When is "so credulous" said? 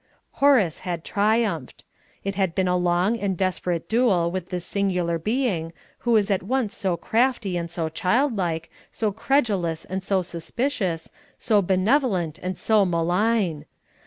8.91-9.85